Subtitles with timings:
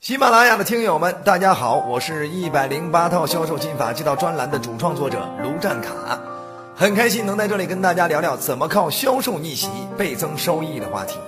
[0.00, 6.18] 喜马拉雅的听友们，大家好，我是一百零八套销售心法这道专栏的主创作者卢占卡，
[6.74, 9.68] 很开心能在这里跟大家聊聊怎么靠销售逆袭
[9.98, 11.18] 倍增收益的话题。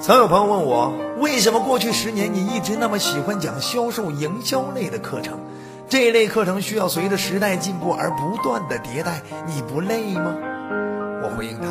[0.00, 5.38] 曾有朋友问我，为什么过去十年你一直那么喜欢讲销售营销类的课程？
[5.86, 10.34] 这类课程需要随着时代进步而不断的迭代，你不累吗？
[11.22, 11.66] 我回应他，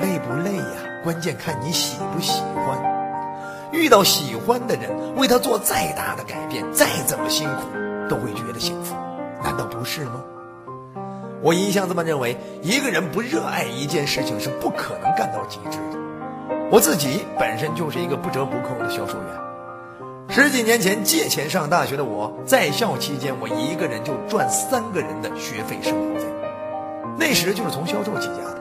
[0.00, 1.04] 累不累呀？
[1.04, 2.87] 关键看你喜不喜欢。
[3.72, 7.62] 遇到喜欢的人，为他做再大的改变，再怎么辛苦，
[8.08, 8.94] 都会觉得幸福，
[9.42, 10.22] 难道不是吗？
[11.42, 15.98] 我一向这么认为，一个人不热爱一件事情是不可能干到极致的。
[16.70, 19.26] 我自己本身就是一个不折不扣的销售员。
[20.30, 26.26] 十几年前借钱上大学的我，在校期间我一个人就赚三个人的学费生活费，
[27.16, 28.57] 那时就是从销售起家的。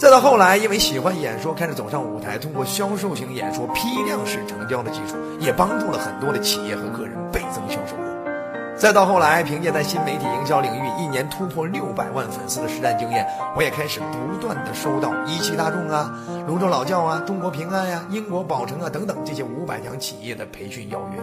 [0.00, 8.74] 再到后来，因为喜欢演说，开始走上舞台，通过销售型演说批量式成交的技术，也帮助了很多的企业和个人倍增销售额。
[8.78, 21.22] 再到后来，凭借在新媒体营销领域一年突破六百万粉丝的实战经验，我也开始不断的收到一汽大众啊、泸州老窖啊、中国平安呀、英国宝城啊等等这些五百强企业的培训邀约，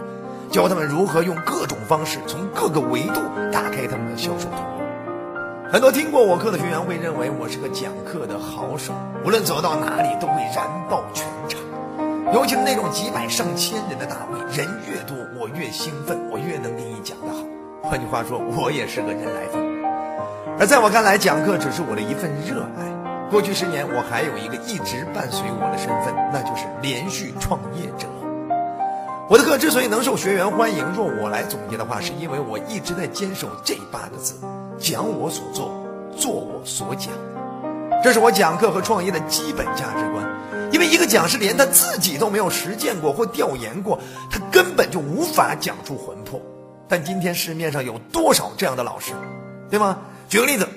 [0.52, 3.20] 教他们如何用各种方式从各个维度
[3.52, 4.77] 打开他们的销售通路。
[5.70, 11.60] 很多听过我课的学员会认为我是个讲课的好手，无论走到哪里都会燃爆全场。
[12.32, 17.44] 尤其是那种几百上千人的大会，人越多我越兴奋，我越能给你讲得好。
[17.82, 19.62] 换句话说，我也是个人来疯。
[20.58, 22.88] 而在我看来，讲课只是我的一份热爱。
[23.30, 28.08] 过去十年，我还有一个一直伴随我的身份，那就是连续创业者。
[29.28, 34.34] 我的课之所以能受学员欢迎，若我来总结的话，是因为我一直在坚守这八个字。
[34.78, 35.70] 讲我所做，
[36.16, 37.12] 做我所讲，
[38.02, 40.24] 这是我讲课和创业的基本价值观。
[40.70, 43.98] 因为一个讲师连他自己都没有实践过或调研过，
[44.30, 46.40] 他根本就无法讲出魂魄。
[46.86, 49.12] 但今天市面上有多少这样的老师，
[49.68, 49.98] 对吗？
[50.28, 50.68] 举个例子。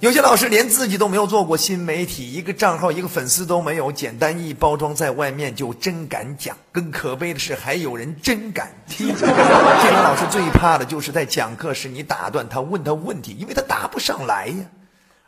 [0.00, 6.56] 有些老师连自己都没有做过新媒体，一个账号、一个粉丝都没有，简单一包装，在外面就真敢讲。
[6.72, 9.08] 更可悲的是，还有人真敢听。
[9.14, 14.64] 这种老师最怕的就是在讲课时你打断他，问他问题，因为他答不上来呀。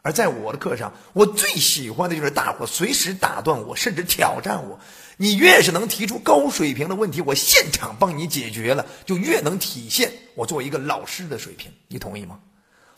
[0.01, 4.81] 而在我的课上，我最喜欢的就是大伙随时打断我，甚至挑战我。
[5.19, 11.71] 你越是能提出高水平的问题，我现场帮你解决了，就越能体现我作为一个老师的水平。
[11.89, 12.39] 你同意吗？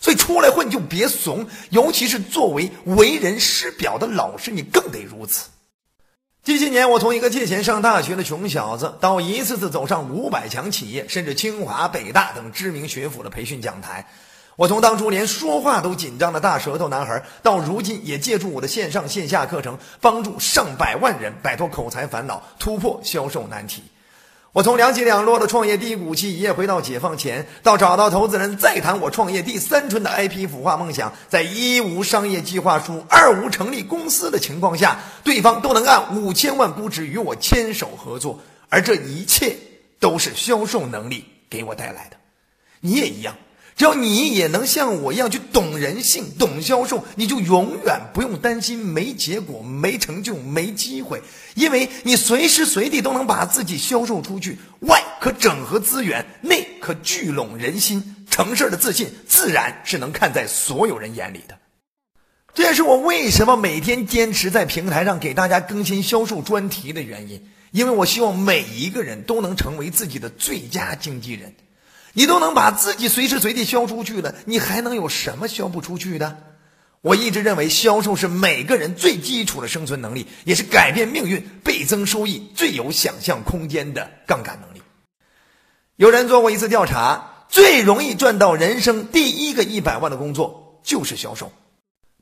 [0.04, 5.48] 所以出来混就别怂，尤其是作为为人师表的老师，你更得如此。
[6.42, 14.04] 近些年，我从一个借钱上大学的穷小子，到一次次走上五百强企业，甚至清华、北大等知名学府的培训讲台；
[14.56, 23.82] 我从当初连说话都紧张的大舌头男孩，到如今也借助我的线上线下课程，帮助上百万人摆脱口才烦恼，突破销售难题。
[24.54, 38.38] 我从两起两落的创业低谷期一夜回到解放前，到找到投资人再谈我创业第三春的 IP 孵化梦想，在一无商业计划书、二无成立公司的情况下，对方都能按五千万估值与我牵手合作，
[38.68, 39.56] 而这一切
[39.98, 42.16] 都是销售能力给我带来的。
[42.78, 43.34] 你也一样。
[43.76, 51.20] 只要你也能像我一样去懂人性、懂销售，你就永远不用担心没结果、没成就、没机会，
[51.56, 54.58] 因为你随时随地都能把自己销售出去。
[54.80, 61.58] 外可整合资源，内可聚拢人心，成事的自信自然是能看在所有人眼里的。
[62.54, 71.52] 这也是我为什么每天坚持在平台上给大家更新销售专题的原因，因为我希望每一个人都能成为自己的最佳经纪人。
[72.14, 76.38] 你都能把自己随时随地销出去了，你还能有什么销不出去的？
[77.00, 84.82] 我一直认为，销售是每个人最基础的生存能力，也是改变命运、倍增收益最有想象空间的杠杆能力。
[85.96, 91.52] 有人做过一次调查，最容易赚到人生第一个一百万的工作就是销售。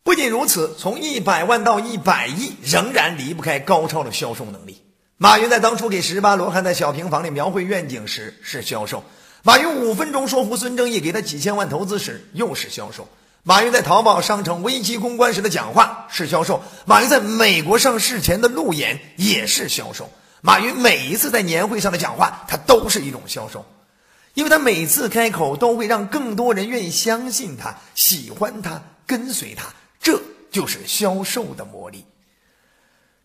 [0.03, 4.83] 不仅如此，从一百万到一百亿，仍然离不开高超的销售能力。
[5.17, 9.05] 马云在当初给十八罗汉在小平房里描绘愿景时是销售。
[9.45, 13.03] 马云五分钟说服孙正义给他几千万投资时，又是销售；
[13.43, 20.05] 马云在淘宝商城危机公关时的讲话是销售；马云在美国上市前的路演也是销售；
[20.43, 23.67] 马云每一次在年会上的讲话，他都是一种销售，
[24.35, 30.23] 因为他每次开口都会让更多人愿意相信他、喜欢他、跟随他，这
[30.53, 32.05] 就是销售的魔力。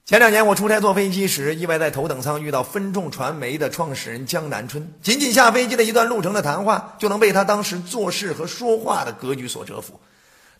[0.07, 4.93] 前两年我出差坐飞机时，意外在头等舱遇到分众传媒的创始人江南春。
[5.01, 9.99] 仅仅下飞机的一段路程的谈话，就能被他当时做事和说话的格局所折服。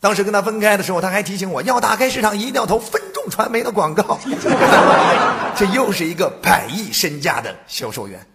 [0.01, 4.19] 当时跟他分开的时候，他还提醒我要打开市场，一定要投分众传媒的广告。
[5.55, 8.27] 这又是一个百亿身价的销售员。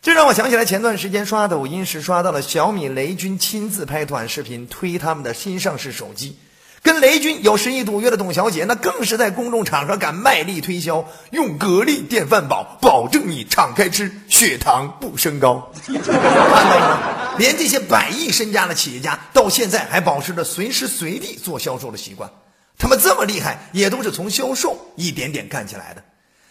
[0.00, 6.38] 这让我想起来前段时间刷抖音时刷到了小米雷军亲自拍短视频推他们的新上市手机，
[6.82, 15.70] 跟雷军有深意赌约的董小姐，那更是在公众场合敢卖力推销，用格力电饭煲保证你敞开吃，血糖不升高。
[17.36, 22.30] 连这些百亿身家的企业家，到现在还保持着随时随地做销售的习惯，
[22.78, 26.02] 他们这么厉害，也都是从销售一点点干起来的。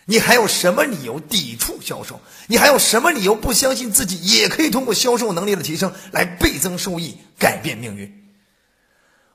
[0.05, 2.19] 你还有什么理由抵触销售？
[2.47, 8.28] 你还有什么理由不相信自己也可以通过销售能力的提升来倍增收益、改变命运？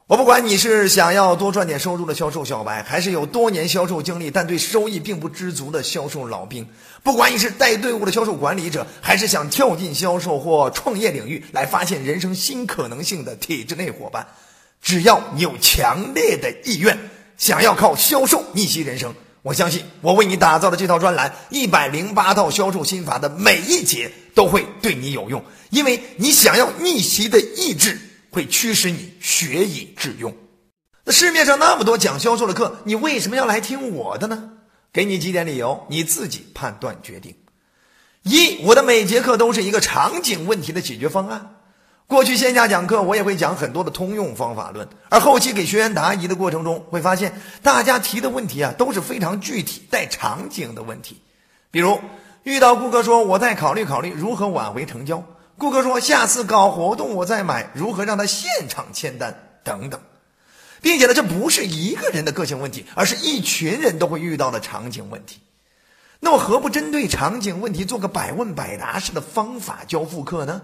[0.07, 6.67] 我不管你是想要多赚点收入的销售小白，还是有多年销售经历但对收益并不知足的销售老兵；
[7.03, 14.27] 不管你是带队伍的销售管理者，还是想跳进销售或创业领域来发现人生新可能性的体制内伙伴，
[14.83, 16.99] 只要你有强烈的意愿，
[17.39, 19.15] 想要靠销售逆袭人生。
[19.41, 27.99] 我相信，我为你打造的这套专栏《一百零八套销售心法》的每一节都会对你有用，因为你想要逆袭的意志
[28.35, 30.35] 会驱使你学以致用。
[31.05, 34.51] 那市面上那么多讲销售的课，你为什么要来听我的呢？
[34.93, 37.37] 给你几点理由，你自己判断决定。
[38.23, 41.57] 一，我的每节课都是一个场景问题的解决方案。
[42.07, 51.21] 过去线下讲课，我也会讲很多的通用方法论，而后期给学员答疑的过程中，会发现大家提的问题啊都是非常具体带场景的问题。
[51.71, 52.01] 比如
[52.43, 55.25] 遇到顾客说我再考虑考虑如何挽回成交，
[55.57, 60.01] 顾客说下次搞活动我再买，如何让他现场签单等等，
[60.83, 65.41] 并且呢这不是一个人的个性问题，而是一群人都会遇到的场景问题。
[66.21, 70.63] 那我何不针对场景问题做个百问百答式的方法交付课呢？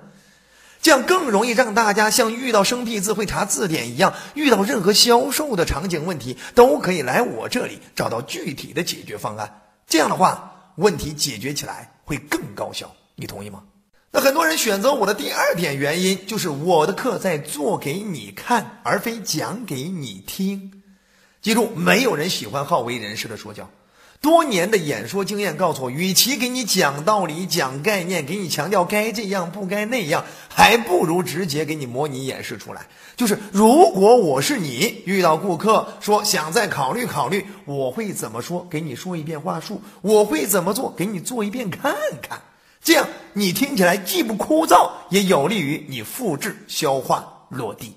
[0.82, 9.60] 这样更容易让大家像遇到生僻字会查字典一样，遇到任何销售的场景问题，都可以来我这里找到具体的解决方案。
[9.87, 12.94] 这样的话，问题解决起来会更高效。
[13.14, 13.62] 你同意吗？
[14.12, 20.83] 那很多人选择我的第二点原因，就是我的课在做给你看，而非讲给你听。
[21.41, 23.71] 记住，没有人喜欢好为人师的说教。
[24.21, 32.89] 多年的演说经验告诉我，与其给你讲道理、讲概念，给你强调该这样不该那样，还不如直接给你模拟演示出来。
[33.17, 38.67] 就是如果我是你，遇到顾客说想再考虑考虑，我会怎么说？
[38.69, 40.93] 给你说一遍话术，我会怎么做？
[40.95, 42.43] 给你做一遍看看。
[42.82, 47.97] 这样你听起来既不枯燥，也有利于你复制、消化、落地。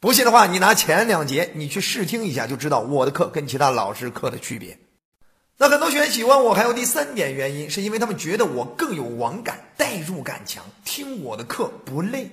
[0.00, 4.78] 不信的话，你拿前两节你去试听一下，就知道我的课跟其他老师课的区别。
[5.58, 12.30] 那很多学员喜欢我，还有第三点原因，是因为他们觉得我更有网感，代入感强，听我的课不累。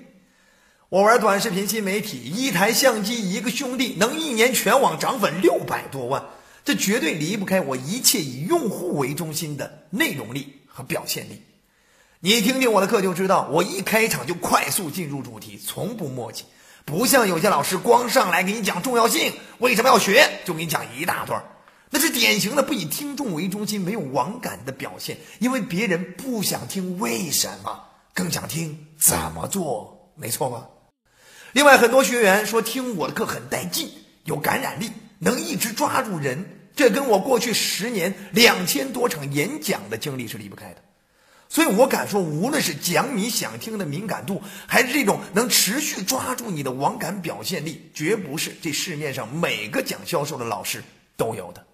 [0.90, 6.26] 我玩短视频新媒体，一台相机，一个兄弟，能一年全网涨粉六百多万，
[6.66, 11.44] 这绝对离不开我一切以用户为中心的内容力和表现力。
[12.22, 16.44] 你听听我的课就知道，我一开场就快速进入主题，从不墨迹，
[16.84, 21.42] 不像有些老师光上来给你讲重要性，为什么要学，就给你讲一大段。
[21.90, 30.68] 那是典型的不以听众为中心、没有网感的表现，因为别人不想听为什么，更想听怎么做，没错吧？
[31.54, 33.92] 另外，很多学员说听我的课很带劲，
[34.26, 40.82] 有感染力，能一直抓住人，这跟我过去十年两千多场演讲的经历是离不开的。
[41.52, 50.84] 所以我敢说，无论是讲你想听的敏感度，还是这种能持续抓住你的网感表现力，绝不是这市面上每个讲销售的老师
[51.18, 51.66] 都有的。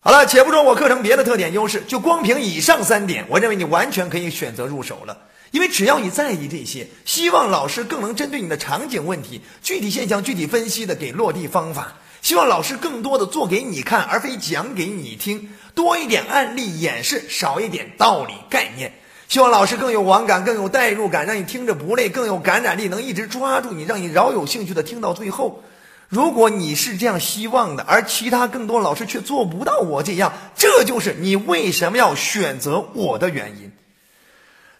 [0.00, 5.16] 好了，且不说我课程别的特点优势，就光凭以上三点，我认为你完全可以选择入手了。
[5.50, 11.94] 因为只要你在意这些，希望老师更能针对你的场景问题、具体现象具体分析的给落地方法。
[12.22, 18.92] 希望老师更多的做给你看，而非讲给你听，多一点案例演示，少一点道理概念。
[19.28, 25.62] 希望老师更有网感，更有代入感，让你听着不累，更有感染力，能一直抓住你，让你饶有兴趣的听到最后。
[26.08, 33.72] 如果你是这样希望的，而其他更多老师却做不到我这样，这就是你为什么要选择我的原因。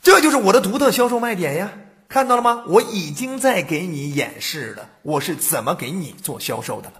[0.03, 1.73] 这就是我的独特销售卖点呀！
[2.09, 2.65] 看到了吗？
[2.67, 6.95] 我已经在给你演示了，我是怎么给你做销售的了。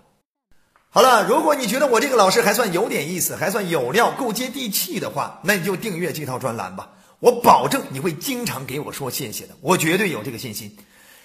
[0.93, 6.89] 好了，如果你觉得我这个老师还算有点意思，还算有料，够接地气的话，那你就订阅这套专栏吧。
[7.21, 10.77] 我保证你会经常给我说谢谢的，我绝对有这个信心。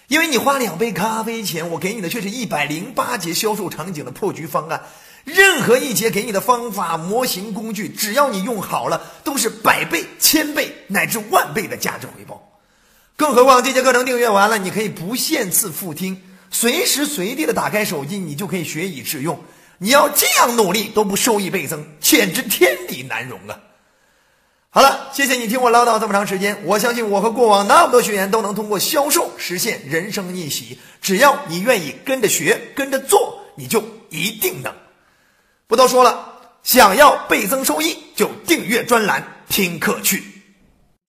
[0.08, 4.84] 因为你花两杯咖啡钱，我给你的却是一百零八节销售场景的破局方案。
[5.24, 12.60] 任何一节给你的方法、模型、工具，只要你用好了，都是百倍、千倍乃至万倍的价值回报。
[13.16, 19.40] 更何况这节课程订阅完了，你可以不限次复听，随时随地的打开手机，你就可以学以致用。
[19.78, 23.60] 你要这样努力都不收益倍增，简直天理难容啊！
[24.70, 26.62] 好了，谢谢你听我唠叨这么长时间。
[26.64, 30.78] 我相信我和过往那么多学员都能通过销售实现人生逆袭。
[31.02, 34.74] 只要你愿意跟着学，跟着做，你就一定能。
[35.68, 40.35] 不多说了，想要倍增收益，就订阅专栏听课去。